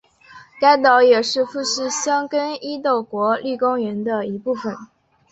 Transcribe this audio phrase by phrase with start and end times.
[0.59, 4.75] 该岛也是富士箱根伊豆国立公园的一部分。